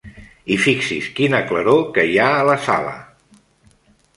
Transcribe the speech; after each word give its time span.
I 0.53 0.55
fixi's 0.61 1.09
quina 1.19 1.41
claror 1.51 1.83
que 1.99 2.07
hi 2.13 2.17
ha 2.23 2.31
a 2.39 2.43
la 2.51 2.57
sala! 2.65 2.95